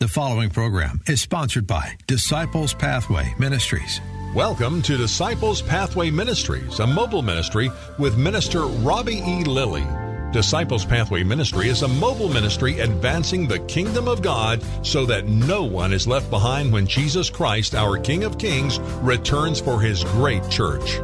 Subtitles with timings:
[0.00, 4.00] The following program is sponsored by Disciples Pathway Ministries.
[4.34, 9.44] Welcome to Disciples Pathway Ministries, a mobile ministry with Minister Robbie E.
[9.44, 9.86] Lilly.
[10.32, 15.64] Disciples Pathway Ministry is a mobile ministry advancing the kingdom of God so that no
[15.64, 20.48] one is left behind when Jesus Christ, our King of Kings, returns for his great
[20.48, 20.94] church.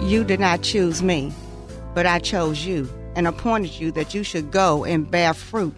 [0.00, 1.30] You did not choose me,
[1.92, 5.74] but I chose you and appointed you that you should go and bear fruit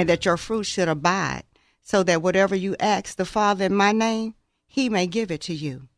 [0.00, 1.42] and that your fruit should abide,
[1.82, 4.34] so that whatever you ask the Father in my name,
[4.66, 5.88] he may give it to you.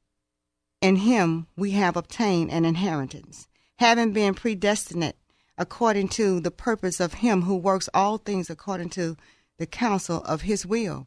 [0.81, 3.47] In him we have obtained an inheritance,
[3.77, 5.15] having been predestinate
[5.57, 9.17] according to the purpose of him who works all things according to
[9.59, 11.07] the counsel of his will.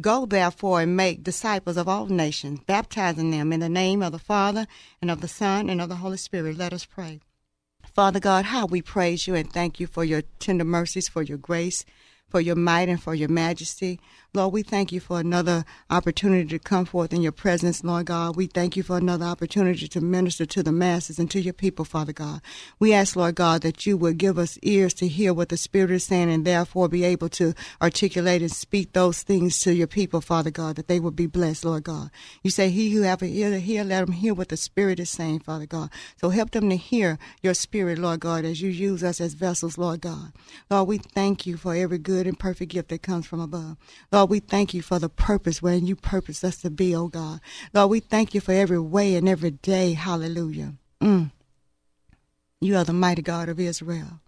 [0.00, 4.18] Go therefore and make disciples of all nations, baptizing them in the name of the
[4.18, 4.66] Father
[5.02, 6.56] and of the Son and of the Holy Spirit.
[6.56, 7.20] Let us pray.
[7.94, 11.36] Father God, how we praise you and thank you for your tender mercies, for your
[11.36, 11.84] grace,
[12.30, 14.00] for your might and for your majesty.
[14.32, 18.36] Lord, we thank you for another opportunity to come forth in your presence, Lord God.
[18.36, 21.84] We thank you for another opportunity to minister to the masses and to your people,
[21.84, 22.40] Father God.
[22.78, 25.90] We ask, Lord God, that you would give us ears to hear what the Spirit
[25.90, 30.20] is saying and therefore be able to articulate and speak those things to your people,
[30.20, 32.12] Father God, that they would be blessed, Lord God.
[32.44, 35.00] You say, He who have an ear to hear, let him hear what the Spirit
[35.00, 35.90] is saying, Father God.
[36.20, 39.76] So help them to hear your Spirit, Lord God, as you use us as vessels,
[39.76, 40.32] Lord God.
[40.70, 43.76] Lord, we thank you for every good and perfect gift that comes from above.
[44.12, 47.40] Lord, we thank you for the purpose wherein you purpose us to be, oh God.
[47.72, 49.94] Lord, we thank you for every way and every day.
[49.94, 50.74] Hallelujah.
[51.00, 51.30] Mm.
[52.60, 54.20] You are the mighty God of Israel,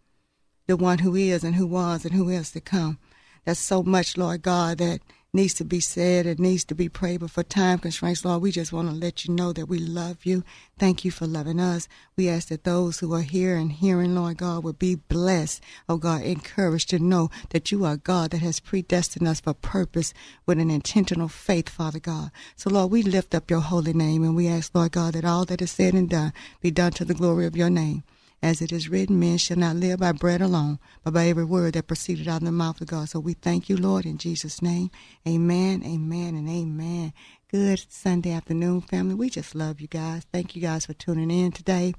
[0.66, 2.98] the one who is and who was and who is to come.
[3.44, 5.00] That's so much, Lord God, that
[5.34, 7.20] needs to be said it needs to be prayed.
[7.20, 10.26] But for time constraints, Lord, we just want to let you know that we love
[10.26, 10.44] you.
[10.78, 11.88] Thank you for loving us.
[12.16, 15.96] We ask that those who are here and hearing, Lord God, will be blessed, oh
[15.96, 20.12] God, encouraged to know that you are God that has predestined us for purpose
[20.44, 22.30] with an intentional faith, Father God.
[22.54, 25.46] So, Lord, we lift up your holy name and we ask, Lord God, that all
[25.46, 28.04] that is said and done be done to the glory of your name.
[28.42, 31.74] As it is written, men shall not live by bread alone, but by every word
[31.74, 33.08] that proceeded out of the mouth of God.
[33.08, 34.90] So we thank you, Lord, in Jesus' name.
[35.28, 37.12] Amen, amen, and amen.
[37.52, 39.14] Good Sunday afternoon, family.
[39.14, 40.26] We just love you guys.
[40.32, 41.94] Thank you guys for tuning in today.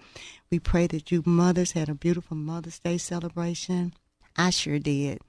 [0.52, 3.94] We pray that you mothers had a beautiful Mother's Day celebration.
[4.36, 5.22] I sure did.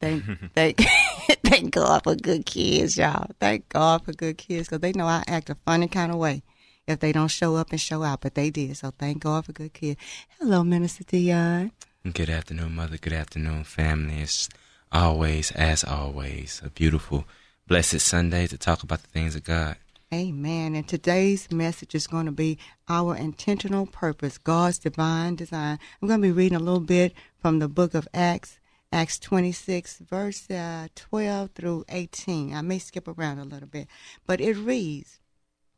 [0.00, 0.78] Thank, thank,
[1.44, 3.30] thank God for good kids, y'all.
[3.38, 6.42] Thank God for good kids because they know I act a funny kind of way
[6.88, 8.76] if they don't show up and show out, but they did.
[8.76, 10.00] So thank God for good kids.
[10.40, 11.70] Hello, Minister Dion.
[12.12, 12.96] Good afternoon, Mother.
[12.96, 14.22] Good afternoon, family.
[14.22, 14.48] It's
[14.90, 17.26] always, as always, a beautiful,
[17.66, 19.76] blessed Sunday to talk about the things of God.
[20.12, 20.74] Amen.
[20.74, 25.78] And today's message is going to be our intentional purpose, God's divine design.
[26.00, 28.58] I'm going to be reading a little bit from the book of Acts,
[28.90, 32.54] Acts 26, verse uh, 12 through 18.
[32.54, 33.88] I may skip around a little bit,
[34.26, 35.20] but it reads,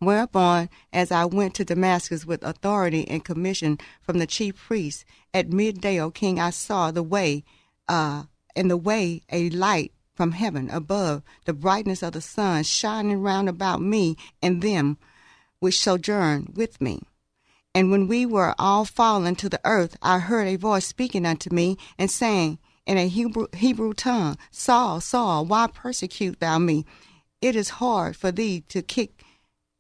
[0.01, 5.53] Whereupon, as I went to Damascus with authority and commission from the chief priests, at
[5.53, 7.45] midday, O king, I saw the way,
[7.87, 8.25] uh,
[8.57, 13.49] in the way a light from heaven above, the brightness of the sun shining round
[13.51, 14.97] about me and them
[15.59, 17.03] which sojourn with me.
[17.75, 21.55] And when we were all fallen to the earth, I heard a voice speaking unto
[21.55, 26.87] me and saying in a Hebrew, Hebrew tongue, Saul, Saul, why persecute thou me?
[27.41, 29.20] It is hard for thee to kick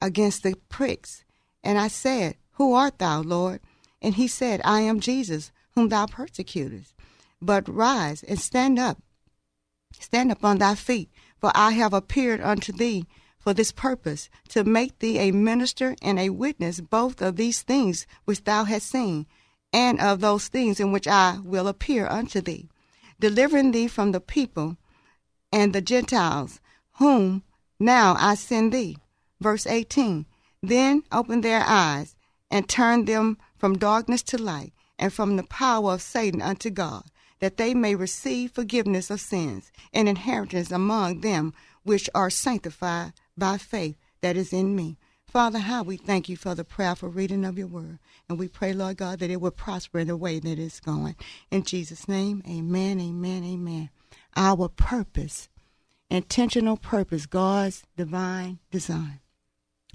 [0.00, 1.24] against the pricks.
[1.62, 3.60] And I said, Who art thou, Lord?
[4.02, 6.94] And he said, I am Jesus, whom thou persecutest.
[7.42, 8.98] But rise and stand up,
[9.98, 13.06] stand up on thy feet, for I have appeared unto thee
[13.38, 18.06] for this purpose, to make thee a minister and a witness both of these things
[18.26, 19.26] which thou hast seen,
[19.72, 22.68] and of those things in which I will appear unto thee,
[23.18, 24.76] delivering thee from the people
[25.50, 26.60] and the Gentiles,
[26.98, 27.42] whom
[27.78, 28.98] now I send thee
[29.40, 30.26] Verse 18
[30.62, 32.14] Then open their eyes
[32.50, 37.04] and turn them from darkness to light and from the power of Satan unto God,
[37.38, 41.54] that they may receive forgiveness of sins and inheritance among them
[41.84, 44.98] which are sanctified by faith that is in me.
[45.26, 47.98] Father, how we thank you for the prayerful reading of your word.
[48.28, 51.14] And we pray, Lord God, that it will prosper in the way that it's going.
[51.50, 53.90] In Jesus' name, amen, amen, amen.
[54.36, 55.48] Our purpose
[56.10, 59.20] intentional purpose, God's divine design.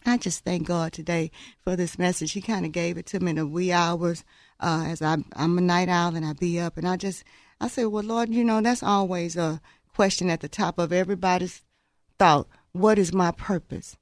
[0.07, 1.31] I just thank God today
[1.63, 2.33] for this message.
[2.33, 4.23] He kind of gave it to me in the wee hours
[4.59, 6.77] uh, as I, I'm a night owl and I be up.
[6.77, 7.23] And I just,
[7.59, 9.59] I said, well, Lord, you know, that's always a
[9.95, 11.63] question at the top of everybody's
[12.19, 12.47] thought.
[12.71, 13.97] What is my purpose?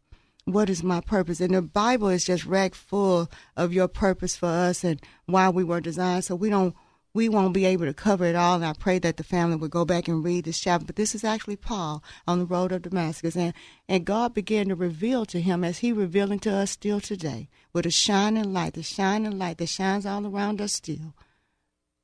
[0.46, 1.40] What is my purpose?
[1.40, 5.64] And the Bible is just rack full of your purpose for us and why we
[5.64, 6.26] were designed.
[6.26, 6.76] So we don't
[7.14, 8.56] we won't be able to cover it all.
[8.56, 10.86] And I pray that the family would go back and read this chapter.
[10.86, 13.36] But this is actually Paul on the road of Damascus.
[13.36, 13.54] And,
[13.88, 17.86] and God began to reveal to him as he revealing to us still today with
[17.86, 21.14] a shining light, the shining light that shines all around us still,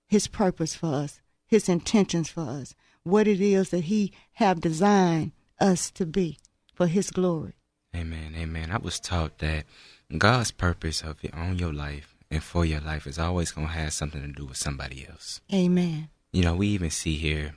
[0.07, 5.31] his purpose for us, his intentions for us, what it is that he have designed
[5.59, 6.37] us to be
[6.75, 7.53] for his glory.
[7.95, 8.35] Amen.
[8.37, 8.71] Amen.
[8.71, 9.65] I was taught that
[10.15, 13.73] God's purpose of it on your life and for your life is always going to
[13.73, 15.41] have something to do with somebody else.
[15.53, 16.09] Amen.
[16.31, 17.55] You know, we even see here,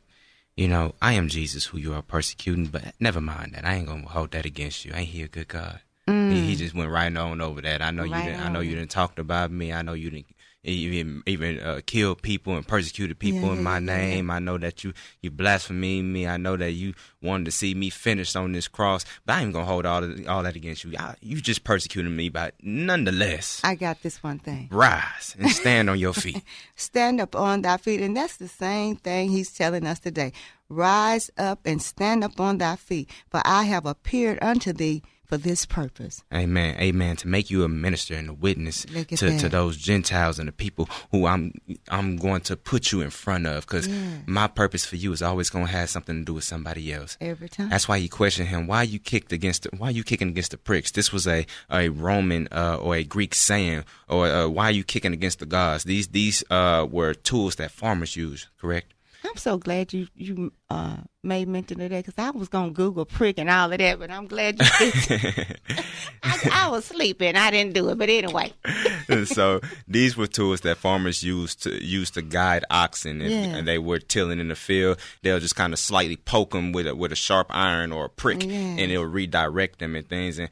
[0.56, 3.64] you know, I am Jesus who you are persecuting, but never mind that.
[3.64, 4.92] I ain't going to hold that against you.
[4.94, 5.80] Ain't he a good God?
[6.08, 6.32] Mm.
[6.32, 7.80] He, he, just went right on over that.
[7.80, 9.72] I know right you didn't, I know you didn't talk about me.
[9.72, 10.26] I know you didn't
[10.64, 14.28] even even uh, killed people and persecuted people yeah, in my name.
[14.28, 14.34] Yeah.
[14.34, 16.26] I know that you you blaspheme me.
[16.26, 19.04] I know that you wanted to see me finished on this cross.
[19.26, 20.92] But I ain't gonna hold all of, all that against you.
[20.96, 25.90] I, you just persecuted me, but nonetheless, I got this one thing: rise and stand
[25.90, 26.42] on your feet.
[26.76, 30.32] stand up on thy feet, and that's the same thing he's telling us today.
[30.68, 35.02] Rise up and stand up on thy feet, for I have appeared unto thee
[35.32, 36.22] for this purpose.
[36.34, 36.78] Amen.
[36.78, 37.16] Amen.
[37.16, 40.90] To make you a minister and a witness to, to those Gentiles and the people
[41.10, 41.54] who I'm
[41.88, 44.18] I'm going to put you in front of because yeah.
[44.26, 47.16] my purpose for you is always going to have something to do with somebody else.
[47.18, 47.70] Every time.
[47.70, 48.66] That's why you question him.
[48.66, 49.62] Why you kicked against?
[49.62, 50.90] The, why you kicking against the pricks?
[50.90, 53.84] This was a a Roman uh, or a Greek saying.
[54.10, 55.84] Or uh, why are you kicking against the goads?
[55.84, 58.48] These these uh, were tools that farmers use.
[58.60, 58.92] Correct.
[59.24, 63.04] I'm so glad you you uh, made mention of that because I was gonna Google
[63.04, 65.58] prick and all of that, but I'm glad you did.
[66.22, 68.52] I, I, was sleeping, I didn't do it, but anyway.
[69.24, 73.56] so these were tools that farmers used to use to guide oxen, and, yeah.
[73.56, 74.98] and they were tilling in the field.
[75.22, 78.10] They'll just kind of slightly poke them with a, with a sharp iron or a
[78.10, 78.56] prick, yeah.
[78.56, 80.38] and it'll redirect them and things.
[80.38, 80.48] And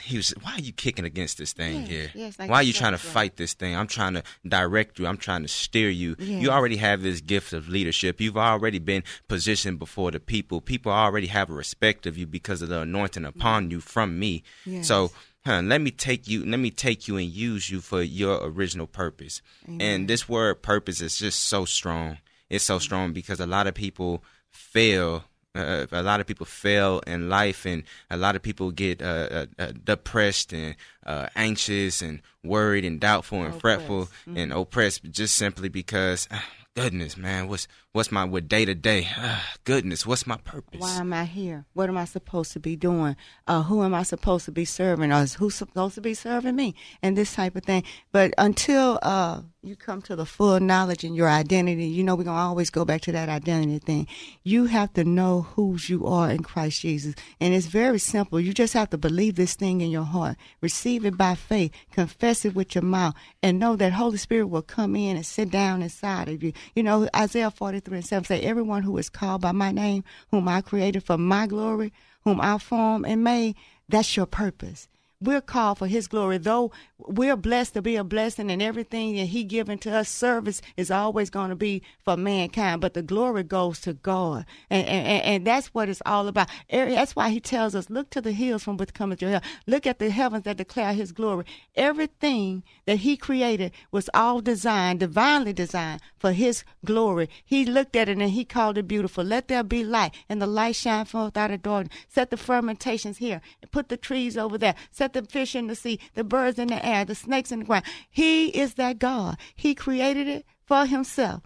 [0.00, 2.62] he was why are you kicking against this thing yes, here yes, like why are
[2.62, 5.88] you trying to fight this thing i'm trying to direct you i'm trying to steer
[5.88, 6.42] you yes.
[6.42, 10.92] you already have this gift of leadership you've already been positioned before the people people
[10.92, 14.42] already have a respect of you because of the anointing upon you from me
[14.82, 15.10] so
[15.46, 18.86] huh, let me take you let me take you and use you for your original
[18.86, 19.80] purpose Amen.
[19.80, 22.18] and this word purpose is just so strong
[22.48, 27.00] it's so strong because a lot of people fail uh, a lot of people fail
[27.06, 32.00] in life, and a lot of people get uh, uh, uh depressed and uh, anxious
[32.00, 33.60] and worried and doubtful and oppressed.
[33.60, 34.36] fretful mm-hmm.
[34.36, 36.44] and oppressed just simply because ah,
[36.74, 39.06] goodness, man, what's what's my what day to day?
[39.64, 40.80] Goodness, what's my purpose?
[40.80, 41.66] Why am I here?
[41.74, 43.16] What am I supposed to be doing?
[43.46, 45.12] Uh, who am I supposed to be serving?
[45.12, 46.74] Or who's supposed to be serving me?
[47.02, 47.84] And this type of thing.
[48.10, 52.24] But until uh, you come to the full knowledge in your identity, you know we're
[52.24, 54.08] gonna always go back to that identity thing.
[54.42, 58.40] You have to know whose you are in Christ Jesus, and it's very simple.
[58.40, 62.44] You just have to believe this thing in your heart, receive it by faith, confess
[62.44, 65.82] it with your mouth, and know that Holy Spirit will come in and sit down
[65.82, 66.52] inside of you.
[66.74, 70.04] You know Isaiah forty 3 and 7 say, Everyone who is called by my name,
[70.30, 71.92] whom I created for my glory,
[72.24, 73.56] whom I formed and made,
[73.88, 74.88] that's your purpose
[75.22, 76.38] we're called for his glory.
[76.38, 80.62] Though we're blessed to be a blessing and everything that he given to us service
[80.76, 82.80] is always going to be for mankind.
[82.80, 84.44] But the glory goes to god.
[84.70, 86.48] And, and, and that's what it's all about.
[86.72, 89.44] Er, that's why he tells us look to the hills from which cometh your help.
[89.66, 91.44] Look at the heavens that declare his glory.
[91.74, 97.28] Everything that he created was all designed divinely designed for his glory.
[97.44, 99.24] He looked at it and he called it beautiful.
[99.24, 101.96] Let there be light and the light shine forth out of darkness.
[102.08, 103.40] Set the fermentations here.
[103.70, 104.74] Put the trees over there.
[104.90, 107.64] Set the fish in the sea the birds in the air the snakes in the
[107.64, 107.84] ground.
[108.10, 109.36] He is that God.
[109.54, 111.42] He created it for himself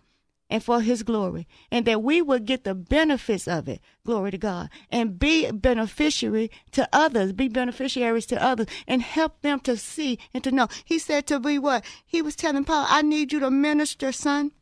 [0.48, 3.80] and for his glory, and that we would get the benefits of it.
[4.04, 4.70] Glory to God.
[4.90, 10.44] And be beneficiary to others, be beneficiaries to others, and help them to see and
[10.44, 10.68] to know.
[10.84, 11.84] He said to be what?
[12.06, 14.52] He was telling Paul, I need you to minister, son.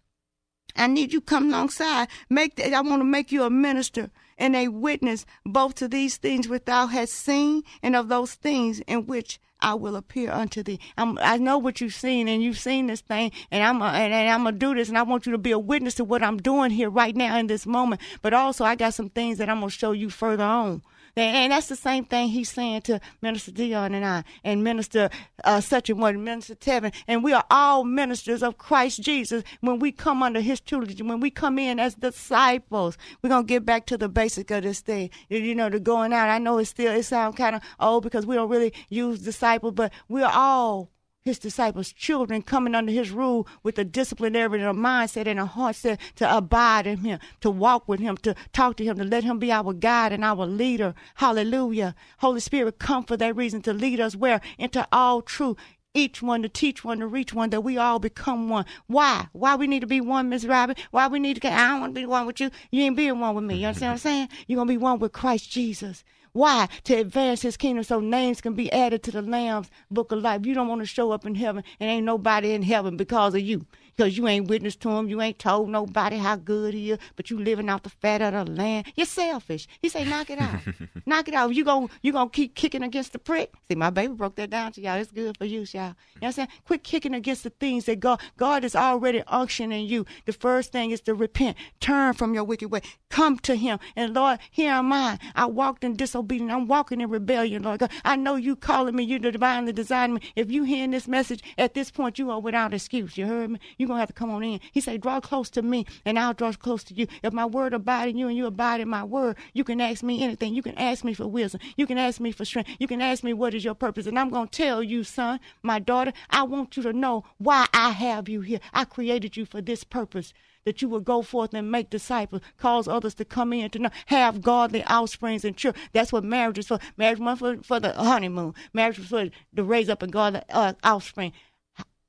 [0.77, 2.09] I need you come alongside.
[2.29, 6.49] Make I want to make you a minister and a witness both to these things
[6.49, 10.79] which thou hast seen and of those things in which I will appear unto thee.
[10.99, 14.13] I'm, i know what you've seen, and you've seen this thing, and I'm a, and,
[14.13, 16.23] and I'm gonna do this, and I want you to be a witness to what
[16.23, 18.03] I'm doing here right now in this moment.
[18.21, 20.83] But also, I got some things that I'm gonna show you further on
[21.17, 25.11] And that's the same thing he's saying to Minister Dion and I, and Minister
[25.45, 26.93] uh, such and one, Minister Tevin.
[27.07, 31.21] And we are all ministers of Christ Jesus when we come under his tutelage, when
[31.21, 32.99] we come in as disciples.
[33.23, 35.11] We're going to get back to the basic of this thing.
[35.29, 36.31] You know, the going out.
[36.31, 39.75] I know it still, it sounds kind of old because we don't really use disciples,
[39.75, 40.91] but we're all
[41.25, 45.47] his disciples' children coming under his rule with a disciplinary and a mindset and a
[45.47, 49.05] heart set to abide in him, to walk with him, to talk to him, to
[49.05, 50.95] let him be our guide and our leader.
[51.15, 51.95] Hallelujah.
[52.19, 54.43] Holy Spirit, come for that reason to lead us where?
[54.59, 55.57] Into all truth.
[55.95, 58.67] Each one to teach one to reach one, that we all become one.
[58.87, 59.29] Why?
[59.33, 60.77] Why we need to be one, Miss Robin?
[60.91, 61.51] Why we need to?
[61.51, 62.51] I don't want to be one with you.
[62.71, 63.55] You ain't being one with me.
[63.55, 64.29] You understand what I'm saying?
[64.47, 66.05] You're gonna be one with Christ Jesus.
[66.35, 66.69] Why?
[66.85, 70.45] To advance his kingdom so names can be added to the Lamb's book of life.
[70.45, 73.41] You don't want to show up in heaven and ain't nobody in heaven because of
[73.41, 75.09] you because you ain't witnessed to him.
[75.09, 78.47] You ain't told nobody how good he is, but you living off the fat of
[78.47, 78.87] the land.
[78.97, 79.67] You're selfish.
[79.81, 80.61] He say, knock it out.
[81.07, 81.55] knock it out.
[81.55, 83.53] You going you gonna keep kicking against the prick.
[83.69, 84.97] See, my baby broke that down to y'all.
[84.99, 85.65] It's good for you, y'all.
[85.65, 86.49] You know what I'm saying?
[86.67, 90.07] Quit kicking against the things that God God is already unctioning you.
[90.27, 91.57] The first thing is to repent.
[91.81, 92.81] Turn from your wicked way.
[93.11, 93.79] Come to him.
[93.97, 95.19] And Lord, here am I.
[95.35, 96.53] I walked in disobedience.
[96.53, 97.93] I'm walking in rebellion, Lord God.
[98.05, 99.05] I know you calling me.
[99.05, 100.21] You divinely designed me.
[100.37, 103.17] If you hearing this message at this point, you are without excuse.
[103.17, 103.61] You heard me?
[103.79, 104.61] You you're going to have to come on in.
[104.73, 107.07] He said, draw close to me and I'll draw close to you.
[107.23, 110.03] If my word abide in you and you abide in my word, you can ask
[110.03, 110.55] me anything.
[110.55, 111.61] You can ask me for wisdom.
[111.77, 112.71] You can ask me for strength.
[112.79, 114.07] You can ask me what is your purpose.
[114.07, 117.67] And I'm going to tell you, son, my daughter, I want you to know why
[117.75, 118.61] I have you here.
[118.73, 120.33] I created you for this purpose
[120.65, 123.91] that you will go forth and make disciples, cause others to come in to know,
[124.07, 125.85] have godly offsprings and children.
[125.93, 126.79] That's what marriage is for.
[126.97, 128.55] Marriage is for, for the honeymoon.
[128.73, 131.33] Marriage was for to raise up a godly uh, offspring.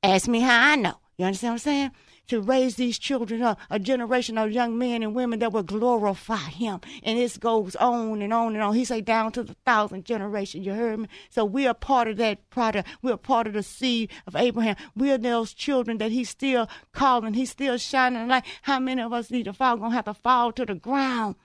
[0.02, 1.00] Ask me how I know.
[1.18, 1.92] You understand what I'm saying?
[2.28, 6.38] To raise these children up, a generation of young men and women that will glorify
[6.38, 6.82] him.
[7.04, 8.74] And this goes on and on and on.
[8.74, 10.64] He say down to the thousand generation.
[10.64, 11.08] You heard me?
[11.30, 12.90] So we are part of that product.
[13.02, 14.76] We're part of the seed of Abraham.
[14.96, 17.36] We're those children that he's still calling.
[17.36, 18.46] He's still shining light.
[18.64, 19.78] How many of us need to fall?
[19.78, 21.36] Gonna have to fall to the ground.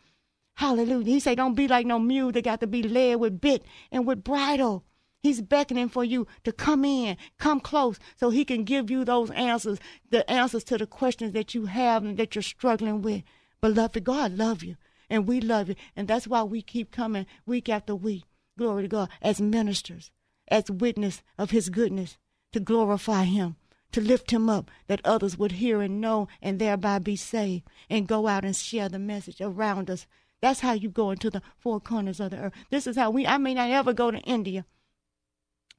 [0.55, 1.05] Hallelujah.
[1.05, 4.07] He say, don't be like no mule that got to be led with bit and
[4.07, 4.85] with bridle.
[5.23, 9.31] He's beckoning for you to come in, come close, so he can give you those
[9.33, 13.23] answers, the answers to the questions that you have and that you're struggling with.
[13.61, 14.77] Beloved, God love you,
[15.11, 18.25] and we love you, and that's why we keep coming week after week.
[18.57, 20.11] Glory to God, as ministers,
[20.49, 22.17] as witness of His goodness,
[22.53, 23.57] to glorify Him,
[23.93, 28.09] to lift Him up, that others would hear and know, and thereby be saved, and
[28.09, 30.07] go out and share the message around us.
[30.41, 32.55] That's how you go into the four corners of the earth.
[32.71, 33.27] This is how we.
[33.27, 34.65] I may not ever go to India.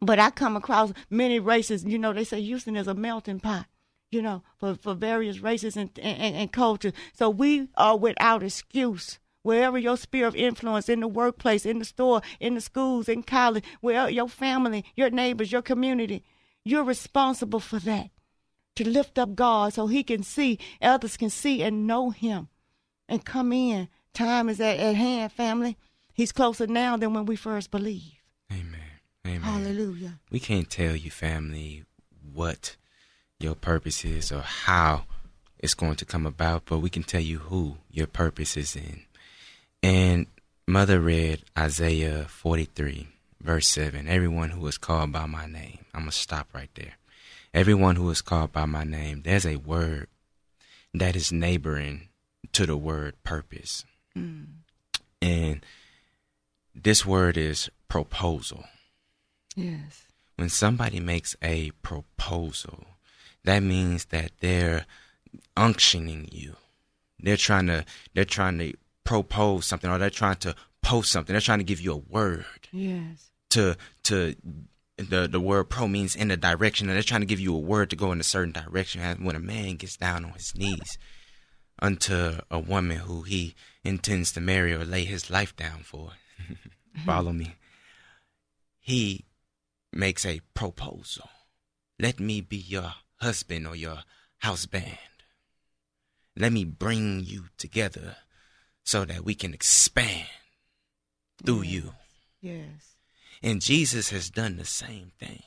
[0.02, 1.86] But I come across many races.
[1.86, 3.68] You know, they say Houston is a melting pot.
[4.10, 6.94] You know, for for various races and and, and cultures.
[7.14, 9.20] So we are without excuse.
[9.44, 13.24] Wherever your sphere of influence in the workplace, in the store, in the schools, in
[13.24, 16.24] college, where your family, your neighbors, your community,
[16.64, 18.12] you're responsible for that.
[18.76, 22.50] To lift up God so He can see, others can see and know Him,
[23.10, 23.88] and come in.
[24.14, 25.78] Time is at, at hand, family.
[26.14, 28.18] He's closer now than when we first believed.
[28.52, 28.81] Amen.
[29.26, 29.42] Amen.
[29.42, 30.20] Hallelujah.
[30.32, 31.84] We can't tell you, family,
[32.34, 32.76] what
[33.40, 35.04] your purpose is or how
[35.60, 39.02] it's going to come about, but we can tell you who your purpose is in.
[39.84, 40.28] And
[40.68, 43.08] Mother read Isaiah 43,
[43.42, 44.08] verse 7.
[44.08, 45.80] Everyone who is called by my name.
[45.94, 46.94] I'm going to stop right there.
[47.54, 50.08] Everyone who is called by my name, there's a word
[50.94, 52.08] that is neighboring
[52.54, 53.86] to the word purpose.
[54.18, 54.46] Mm.
[55.22, 55.66] And
[56.74, 58.66] this word is proposal.
[59.56, 60.08] Yes.
[60.36, 62.86] When somebody makes a proposal,
[63.44, 64.86] that means that they're
[65.56, 66.56] unctioning you.
[67.20, 71.34] They're trying to they're trying to propose something or they're trying to post something.
[71.34, 72.46] They're trying to give you a word.
[72.72, 73.30] Yes.
[73.52, 74.36] To to
[74.98, 77.60] the the word pro means in a direction and they're trying to give you a
[77.60, 79.02] word to go in a certain direction.
[79.24, 80.98] When a man gets down on his knees
[81.80, 86.12] unto a woman who he intends to marry or lay his life down for,
[87.06, 87.56] follow me.
[88.80, 89.26] He
[89.94, 91.30] makes a proposal.
[92.00, 94.00] Let me be your husband or your
[94.40, 94.98] house band.
[96.36, 98.18] Let me bring you together
[98.84, 100.28] so that we can expand
[101.44, 101.72] through yes.
[101.72, 101.94] you.
[102.42, 102.96] Yes.
[103.44, 105.44] And Jesus has done the same thing.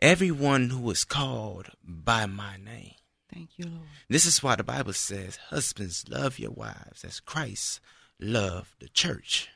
[0.00, 2.94] Everyone who is called by my name.
[3.32, 3.86] Thank you, Lord.
[4.08, 7.80] This is why the Bible says, Husbands, love your wives as Christ
[8.18, 9.48] loved the church.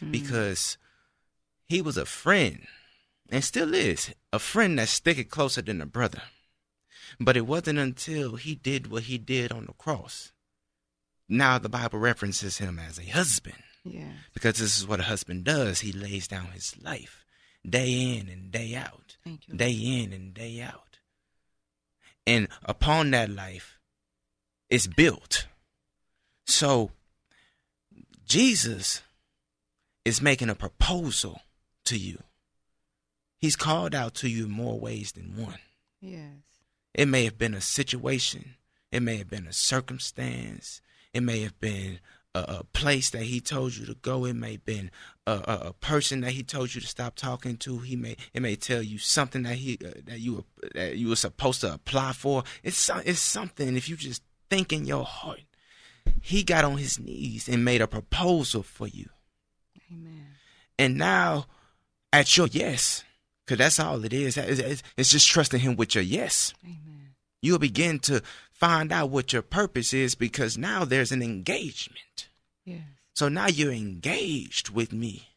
[0.00, 0.12] Mm.
[0.12, 0.76] Because
[1.66, 2.66] he was a friend
[3.30, 6.22] and still is, a friend that's sticking closer than a brother.
[7.18, 10.32] But it wasn't until he did what he did on the cross.
[11.28, 13.62] Now the Bible references him as a husband.
[13.84, 14.12] Yeah.
[14.34, 15.80] Because this is what a husband does.
[15.80, 17.24] He lays down his life
[17.68, 19.16] day in and day out.
[19.24, 19.54] Thank you.
[19.54, 20.98] Day in and day out.
[22.26, 23.78] And upon that life,
[24.68, 25.46] it's built.
[26.46, 26.90] So
[28.24, 29.02] Jesus
[30.04, 31.40] is making a proposal
[31.84, 32.22] to you.
[33.38, 35.58] He's called out to you in more ways than one.
[36.00, 36.30] Yes.
[36.94, 38.54] It may have been a situation,
[38.90, 40.80] it may have been a circumstance,
[41.12, 42.00] it may have been
[42.36, 44.24] a, a place that he told you to go.
[44.24, 44.90] It may have been
[45.26, 47.78] a, a, a, person that he told you to stop talking to.
[47.78, 51.08] He may it may tell you something that he uh, that you were, that you
[51.08, 52.44] were supposed to apply for.
[52.62, 55.40] It's it's something if you just think in your heart.
[56.20, 59.08] He got on his knees and made a proposal for you.
[59.90, 60.26] Amen.
[60.78, 61.46] And now,
[62.12, 63.04] at your yes,
[63.46, 64.36] because that's all it is.
[64.36, 66.52] It's just trusting Him with your yes.
[66.64, 67.14] Amen.
[67.40, 72.28] You'll begin to find out what your purpose is because now there's an engagement.
[72.64, 72.80] Yes.
[73.14, 75.28] So now you're engaged with me.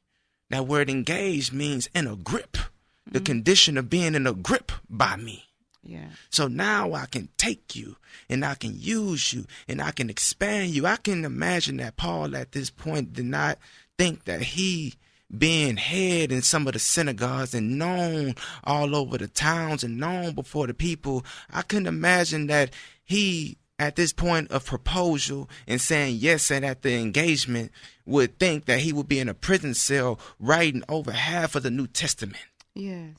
[0.50, 3.12] That word engaged means in a grip, mm-hmm.
[3.12, 5.46] the condition of being in a grip by me.
[5.84, 6.10] Yeah.
[6.30, 7.98] So now I can take you
[8.30, 10.86] and I can use you and I can expand you.
[10.86, 13.60] I can imagine that Paul at this point did not
[13.98, 14.96] think that he
[15.36, 20.34] being head in some of the synagogues and known all over the towns and known
[20.34, 26.18] before the people, I couldn't imagine that he, at this point of proposal and saying
[26.20, 27.72] yes and at the engagement,
[28.06, 31.72] would think that he would be in a prison cell writing over half of the
[31.72, 32.44] New Testament.
[32.74, 33.16] Yes.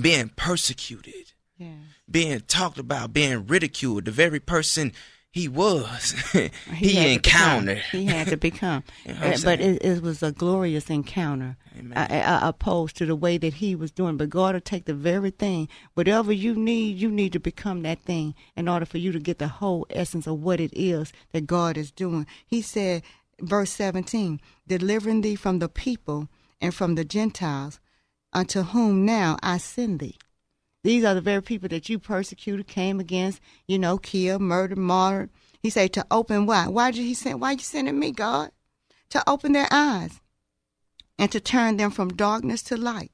[0.00, 1.32] Being persecuted.
[1.56, 1.76] Yes.
[2.08, 4.04] Being talked about, being ridiculed.
[4.04, 4.92] The very person
[5.38, 6.12] he was.
[6.32, 7.78] he, he encountered.
[7.92, 8.82] He had to become.
[9.06, 11.56] you uh, know but it, it, was a glorious encounter,
[11.94, 14.16] uh, uh, uh, opposed to the way that he was doing.
[14.16, 18.00] But God will take the very thing, whatever you need, you need to become that
[18.00, 21.46] thing in order for you to get the whole essence of what it is that
[21.46, 22.26] God is doing.
[22.44, 23.04] He said,
[23.40, 26.28] verse 17, delivering thee from the people
[26.60, 27.78] and from the Gentiles,
[28.32, 30.16] unto whom now I send thee.
[30.84, 35.30] These are the very people that you persecuted, came against, you know, killed, murdered, martyred.
[35.60, 36.68] He said to open why?
[36.68, 37.40] Why did he send?
[37.40, 38.52] Why you sending me, God?
[39.10, 40.20] To open their eyes
[41.18, 43.10] and to turn them from darkness to light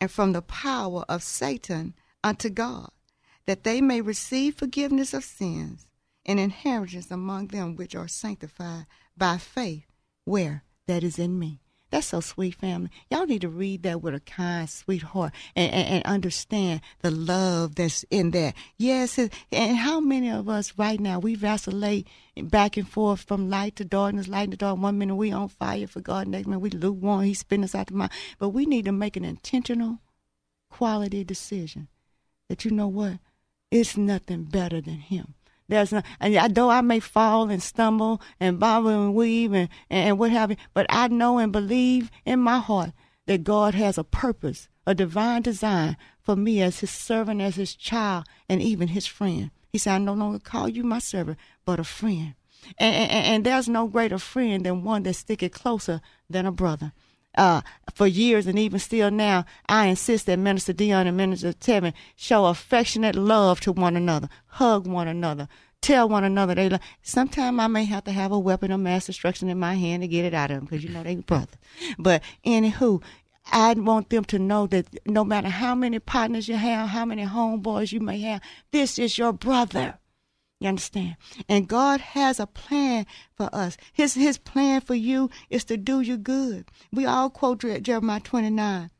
[0.00, 2.90] and from the power of Satan unto God,
[3.46, 5.86] that they may receive forgiveness of sins
[6.24, 9.86] and inheritance among them which are sanctified by faith,
[10.24, 11.60] where that is in me.
[11.96, 12.90] That's so sweet, family.
[13.10, 17.10] Y'all need to read that with a kind, sweet heart and, and, and understand the
[17.10, 18.54] love that's in that.
[18.76, 22.06] Yes, and how many of us right now, we vacillate
[22.36, 24.78] back and forth from light to darkness, light to dark.
[24.78, 27.22] One minute we on fire for God, next minute we lukewarm.
[27.22, 28.12] He spin us out the mind.
[28.38, 30.00] But we need to make an intentional,
[30.68, 31.88] quality decision
[32.50, 33.20] that you know what?
[33.70, 35.32] It's nothing better than Him.
[35.68, 40.18] There's no, and though I may fall and stumble and bobble and weave and, and
[40.18, 42.92] what have you, but I know and believe in my heart
[43.26, 47.74] that God has a purpose, a divine design for me as his servant, as his
[47.74, 49.50] child, and even his friend.
[49.72, 52.34] He said, I no longer call you my servant, but a friend.
[52.78, 56.00] And, and, and there's no greater friend than one that sticketh closer
[56.30, 56.92] than a brother
[57.36, 57.60] uh,
[57.94, 62.46] for years and even still now, I insist that Minister Dion and Minister Tevin show
[62.46, 65.48] affectionate love to one another, hug one another,
[65.80, 66.80] tell one another they love.
[67.02, 70.08] Sometimes I may have to have a weapon of mass destruction in my hand to
[70.08, 71.56] get it out of them because you know they brothers.
[71.98, 73.02] But anywho,
[73.52, 77.24] I want them to know that no matter how many partners you have, how many
[77.24, 78.40] homeboys you may have,
[78.72, 79.98] this is your brother.
[80.58, 81.16] You understand?
[81.48, 83.76] And God has a plan for us.
[83.92, 86.70] His His plan for you is to do you good.
[86.92, 88.90] We all quote Jeremiah 29.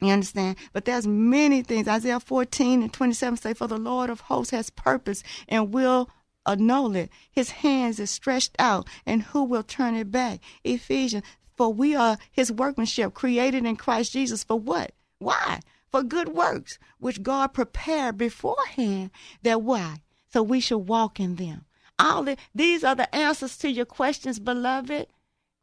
[0.00, 0.56] You understand?
[0.72, 1.88] But there's many things.
[1.88, 6.08] Isaiah 14 and 27 say, For the Lord of hosts has purpose and will
[6.46, 7.10] annul it.
[7.30, 10.40] His hands is stretched out, and who will turn it back?
[10.62, 11.24] Ephesians,
[11.56, 14.92] for we are his workmanship, created in Christ Jesus for what?
[15.18, 15.58] Why?
[15.90, 19.10] For good works, which God prepared beforehand.
[19.42, 19.96] That why?
[20.28, 21.64] So we should walk in them.
[21.98, 25.08] All the, these are the answers to your questions, beloved.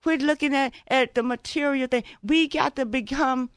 [0.04, 2.04] Quit looking at, at the material thing.
[2.22, 3.50] We got to become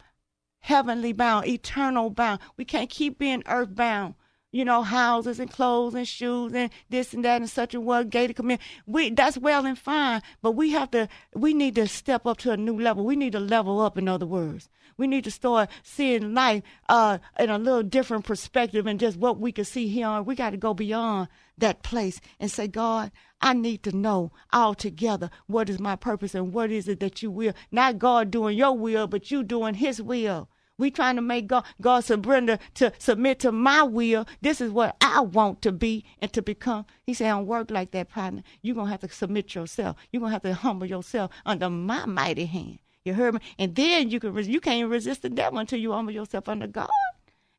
[0.61, 2.41] heavenly bound, eternal bound.
[2.57, 4.15] We can't keep being earthbound.
[4.51, 8.09] You know, houses and clothes and shoes and this and that and such and what
[8.09, 8.65] gated community.
[8.87, 11.07] We that's well and fine, but we have to.
[11.35, 13.05] We need to step up to a new level.
[13.05, 13.99] We need to level up.
[13.99, 18.87] In other words, we need to start seeing life uh, in a little different perspective
[18.87, 20.21] and just what we can see here.
[20.21, 25.31] We got to go beyond that place and say, God, I need to know altogether
[25.47, 27.55] what is my purpose and what is it that you will.
[27.71, 30.49] Not God doing your will, but you doing His will.
[30.77, 34.27] We trying to make God, God surrender to submit to my will.
[34.43, 36.87] This is what I want to be and to become.
[37.05, 38.43] He said, don't work like that, partner.
[38.63, 39.97] You're going to have to submit yourself.
[40.13, 42.79] You're going to have to humble yourself under my mighty hand.
[43.09, 43.41] You heard me?
[43.59, 46.91] And then you can you can't resist the devil until you humble yourself under God.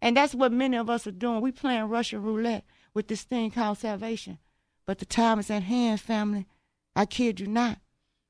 [0.02, 1.42] And that's what many of us are doing.
[1.42, 4.40] We playing Russian roulette with this thing called salvation.
[4.86, 6.48] But the time is at hand, family.
[6.96, 7.80] I kid you not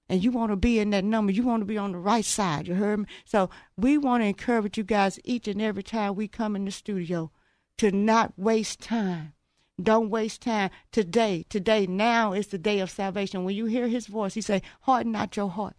[0.09, 1.31] and you want to be in that number.
[1.31, 2.67] You want to be on the right side.
[2.67, 3.05] You heard me?
[3.23, 6.71] So we want to encourage you guys each and every time we come in the
[6.71, 7.31] studio
[7.77, 9.33] to not waste time.
[9.81, 10.71] Don't waste time.
[10.91, 13.45] Today, today, now is the day of salvation.
[13.45, 15.75] When you hear his voice, he say, harden not your heart.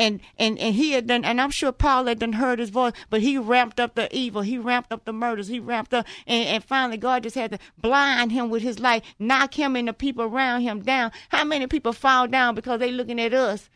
[0.00, 2.94] And and and he had done, and I'm sure Paul had done heard his voice,
[3.10, 6.48] but he ramped up the evil, he ramped up the murders, he ramped up, and,
[6.48, 9.92] and finally God just had to blind him with his light, knock him and the
[9.92, 11.12] people around him down.
[11.28, 13.68] How many people fall down because they looking at us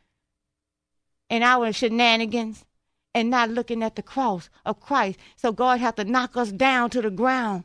[1.28, 2.64] and our shenanigans,
[3.14, 5.18] and not looking at the cross of Christ?
[5.36, 7.64] So God had to knock us down to the ground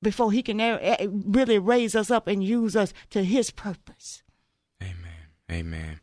[0.00, 4.22] before He can eh, eh, really raise us up and use us to His purpose.
[4.82, 5.28] Amen.
[5.50, 6.00] Amen.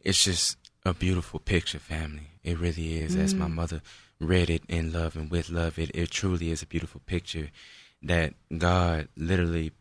[0.00, 2.30] It's just a beautiful picture, family.
[2.42, 3.16] It really is.
[3.16, 3.20] Mm.
[3.20, 3.54] As my mm.
[3.54, 3.82] mother
[4.20, 7.50] read it in love and with love, it, it truly is a beautiful picture
[8.02, 9.72] that God literally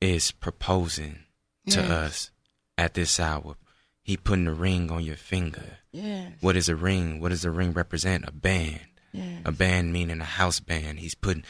[0.00, 1.20] is proposing
[1.64, 1.74] yes.
[1.74, 2.30] to us
[2.76, 3.56] at this hour.
[4.02, 5.78] He putting a ring on your finger.
[5.92, 6.32] Yes.
[6.40, 7.20] What is a ring?
[7.20, 8.24] What does a ring represent?
[8.26, 8.80] A band.
[9.12, 9.42] Yes.
[9.44, 11.00] A band meaning a house band.
[11.00, 11.44] He's putting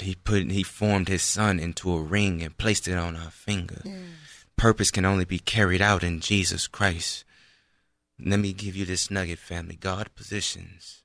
[0.00, 3.82] he put he formed his son into a ring and placed it on our finger.
[3.84, 3.98] Yes.
[4.56, 7.24] Purpose can only be carried out in Jesus Christ.
[8.20, 9.76] Let me give you this nugget, family.
[9.76, 11.02] God positions,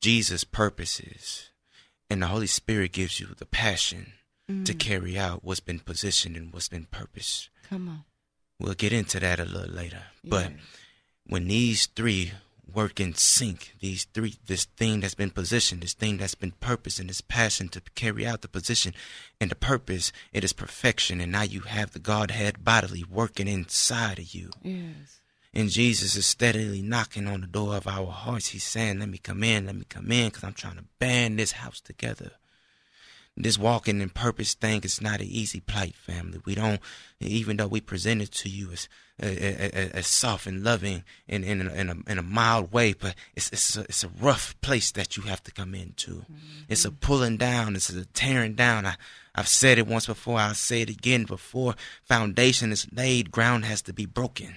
[0.00, 1.50] Jesus purposes,
[2.08, 4.12] and the Holy Spirit gives you the passion
[4.50, 4.64] mm.
[4.64, 7.50] to carry out what's been positioned and what's been purposed.
[7.68, 8.04] Come on.
[8.58, 10.04] We'll get into that a little later.
[10.22, 10.30] Yes.
[10.30, 10.52] But
[11.26, 12.32] when these three
[12.72, 16.98] work in sync, these three, this thing that's been positioned, this thing that's been purpose
[16.98, 18.94] and this passion to carry out the position
[19.40, 21.20] and the purpose, it is perfection.
[21.20, 24.50] And now you have the Godhead bodily working inside of you.
[24.62, 25.20] Yes.
[25.56, 28.48] And Jesus is steadily knocking on the door of our hearts.
[28.48, 31.38] He's saying, Let me come in, let me come in, because I'm trying to band
[31.38, 32.32] this house together.
[33.38, 36.40] This walking in purpose thing is not an easy plight, family.
[36.44, 36.78] We don't,
[37.20, 38.88] even though we present it to you as
[39.18, 43.50] as soft and loving in in a, in a, in a mild way, but it's
[43.50, 46.16] it's a, it's a rough place that you have to come into.
[46.16, 46.64] Mm-hmm.
[46.68, 47.76] It's a pulling down.
[47.76, 48.84] It's a tearing down.
[48.84, 48.96] I
[49.34, 50.38] I've said it once before.
[50.38, 51.24] I'll say it again.
[51.24, 54.54] Before foundation is laid, ground has to be broken.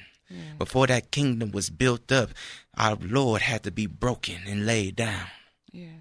[0.57, 2.29] Before that kingdom was built up,
[2.77, 5.27] our Lord had to be broken and laid down.
[5.71, 5.93] Yes.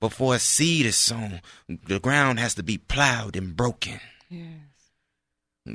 [0.00, 4.00] Before a seed is sown, the ground has to be plowed and broken.
[4.30, 4.60] Yes.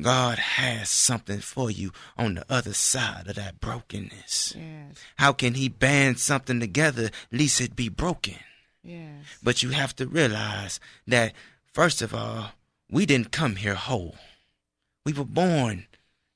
[0.02, 4.56] God has something for you on the other side of that brokenness.
[4.58, 4.96] Yes.
[5.18, 8.36] How can He band something together, lest it be broken?
[8.84, 9.26] Yes.
[9.44, 11.34] But you have to realize that,
[11.74, 12.52] first of all,
[12.90, 14.16] we didn't come here whole.
[15.06, 15.88] We were born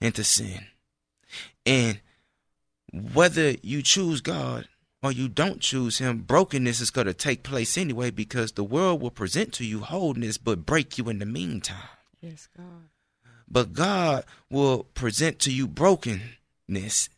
[0.01, 0.65] into sin.
[1.65, 1.99] And
[2.91, 4.67] whether you choose God
[5.01, 9.01] or you don't choose Him, brokenness is going to take place anyway because the world
[9.01, 11.89] will present to you wholeness but break you in the meantime.
[12.21, 12.89] Yes, God.
[13.47, 17.10] But God will present to you brokenness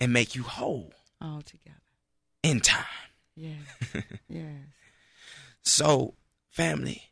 [0.00, 0.92] and make you whole.
[1.20, 1.76] All together.
[2.42, 2.84] In time.
[3.36, 3.58] Yes.
[4.28, 4.46] yes.
[5.62, 6.14] So,
[6.50, 7.10] family,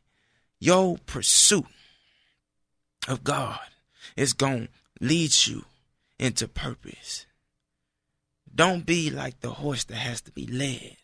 [0.59, 1.65] your pursuit
[3.07, 3.59] of God
[4.15, 4.69] is going to
[5.05, 5.65] lead you
[6.23, 7.25] into purpose.
[8.55, 10.95] Don't be like the horse that has to be led.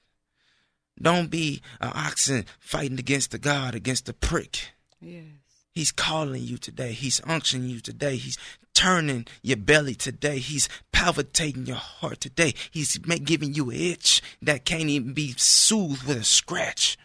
[1.02, 4.70] Don't be an oxen fighting against the God, against the prick.
[5.02, 5.26] Yes.
[5.72, 6.94] He's calling you today.
[6.94, 8.16] He's unctioning you today.
[8.16, 8.38] He's
[8.74, 10.40] turning your belly today.
[10.40, 12.54] He's palpitating your heart today.
[12.72, 16.98] He's giving you an itch that can't even be soothed with a scratch.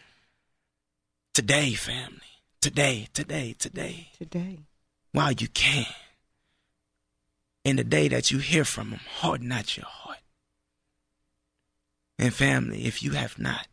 [1.33, 2.21] Today, family.
[2.61, 4.09] Today, today, today.
[4.17, 4.59] Today.
[5.11, 5.85] While you can
[7.65, 10.19] in the day that you hear from him, harden not your heart.
[12.19, 13.67] And family, if you have not,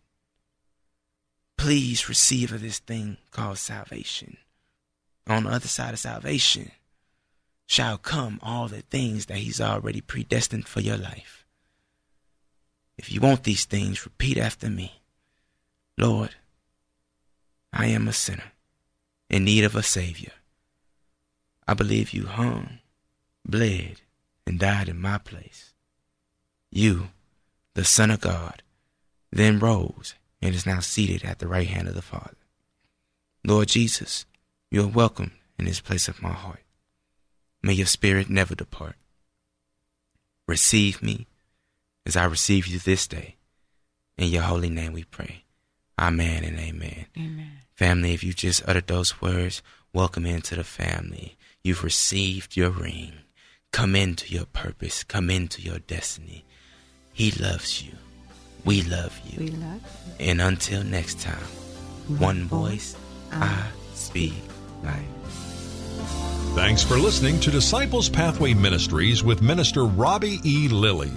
[1.58, 4.38] please receive of this thing called salvation.
[5.28, 6.72] On the other side of salvation
[7.66, 11.44] shall come all the things that he's already predestined for your life.
[12.96, 15.02] If you want these things, repeat after me.
[15.98, 16.34] Lord,
[17.72, 18.52] I am a sinner
[19.28, 20.32] in need of a Savior.
[21.68, 22.78] I believe you hung
[23.46, 24.00] bled,
[24.46, 25.72] and died in my place.
[26.70, 27.08] You,
[27.74, 28.62] the Son of God,
[29.30, 32.36] then rose and is now seated at the right hand of the Father.
[33.44, 34.26] Lord Jesus,
[34.70, 36.62] you are welcome in this place of my heart.
[37.62, 38.96] May your spirit never depart.
[40.48, 41.26] Receive me
[42.04, 43.36] as I receive you this day.
[44.18, 45.44] In your holy name we pray.
[45.98, 47.06] Amen and amen.
[47.16, 47.52] Amen.
[47.74, 51.36] Family, if you just uttered those words, welcome into the family.
[51.62, 53.12] You've received your ring.
[53.72, 55.02] Come into your purpose.
[55.02, 56.44] Come into your destiny.
[57.12, 57.92] He loves you.
[58.64, 59.38] We love you.
[59.38, 60.26] We love you.
[60.26, 61.48] And until next time,
[62.18, 62.94] one voice,
[63.32, 64.34] I speak
[64.84, 65.02] life.
[66.54, 70.68] Thanks for listening to Disciples Pathway Ministries with Minister Robbie E.
[70.68, 71.10] Lilly.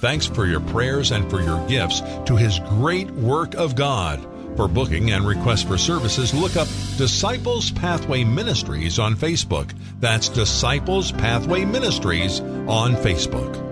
[0.00, 4.20] Thanks for your prayers and for your gifts to his great work of God.
[4.56, 9.72] For booking and request for services, look up Disciples Pathway Ministries on Facebook.
[9.98, 13.71] That's Disciples Pathway Ministries on Facebook.